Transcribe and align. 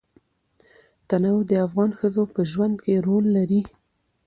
تنوع 1.09 1.41
د 1.49 1.53
افغان 1.65 1.91
ښځو 1.99 2.23
په 2.33 2.41
ژوند 2.51 2.75
کې 2.85 3.03
رول 3.07 3.25
لري. 3.37 3.61